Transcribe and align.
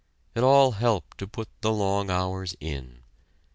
It 0.33 0.41
all 0.41 0.71
helped 0.71 1.19
to 1.19 1.27
put 1.27 1.47
the 1.61 1.71
long 1.71 2.09
hours 2.09 2.55
in! 2.59 3.03